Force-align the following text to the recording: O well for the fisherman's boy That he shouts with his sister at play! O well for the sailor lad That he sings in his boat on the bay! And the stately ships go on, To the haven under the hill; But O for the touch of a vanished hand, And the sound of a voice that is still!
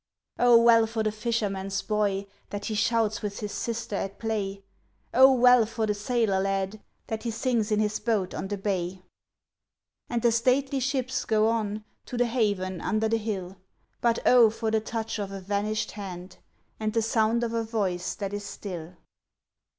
O 0.39 0.59
well 0.59 0.87
for 0.87 1.03
the 1.03 1.11
fisherman's 1.11 1.83
boy 1.83 2.25
That 2.49 2.65
he 2.65 2.73
shouts 2.73 3.21
with 3.21 3.39
his 3.39 3.51
sister 3.51 3.95
at 3.95 4.17
play! 4.17 4.63
O 5.13 5.31
well 5.31 5.63
for 5.67 5.85
the 5.85 5.93
sailor 5.93 6.39
lad 6.39 6.81
That 7.05 7.21
he 7.21 7.29
sings 7.29 7.71
in 7.71 7.79
his 7.79 7.99
boat 7.99 8.33
on 8.33 8.47
the 8.47 8.57
bay! 8.57 9.03
And 10.09 10.23
the 10.23 10.31
stately 10.31 10.79
ships 10.79 11.23
go 11.23 11.49
on, 11.49 11.85
To 12.07 12.17
the 12.17 12.25
haven 12.25 12.81
under 12.81 13.07
the 13.09 13.17
hill; 13.17 13.57
But 14.01 14.17
O 14.25 14.49
for 14.49 14.71
the 14.71 14.81
touch 14.81 15.19
of 15.19 15.31
a 15.31 15.39
vanished 15.39 15.91
hand, 15.91 16.37
And 16.79 16.93
the 16.93 17.03
sound 17.03 17.43
of 17.43 17.53
a 17.53 17.63
voice 17.63 18.15
that 18.15 18.33
is 18.33 18.43
still! 18.43 18.95